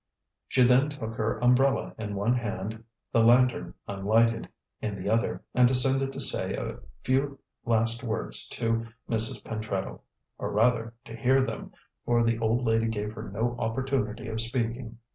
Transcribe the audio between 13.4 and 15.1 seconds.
opportunity of speaking.